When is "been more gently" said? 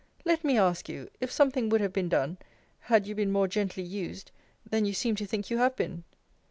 3.13-3.83